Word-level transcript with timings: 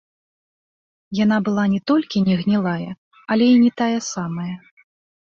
Яна 1.17 1.37
была 1.49 1.65
не 1.73 1.81
толькі 1.91 2.23
не 2.29 2.37
гнілая, 2.39 2.91
але 3.35 3.45
і 3.57 3.59
не 3.65 3.69
тая 3.83 3.99
самая. 4.13 4.49